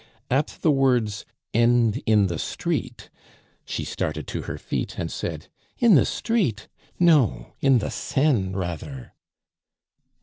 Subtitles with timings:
[0.31, 3.11] At the words, "End in the street,"
[3.65, 6.67] she started to her feet and said: "In the street!
[6.99, 9.13] No, in the Seine rather."